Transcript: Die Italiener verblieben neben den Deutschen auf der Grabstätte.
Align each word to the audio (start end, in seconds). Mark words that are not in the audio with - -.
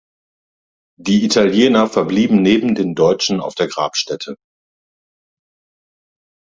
Die 0.99 1.23
Italiener 1.23 1.87
verblieben 1.87 2.41
neben 2.41 2.73
den 2.73 2.95
Deutschen 2.95 3.39
auf 3.39 3.53
der 3.53 3.67
Grabstätte. 3.67 4.35